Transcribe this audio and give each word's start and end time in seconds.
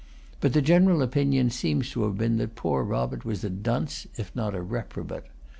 But 0.39 0.53
the 0.53 0.63
general 0.63 1.03
opinion 1.03 1.51
seems 1.51 1.91
to 1.91 2.05
have 2.05 2.17
been 2.17 2.37
that 2.37 2.55
poor 2.55 2.81
Robert 2.83 3.23
was 3.23 3.43
a 3.43 3.51
dunce, 3.51 4.07
if 4.17 4.35
not 4.35 4.55
a 4.55 4.61
reprobate. 4.63 5.25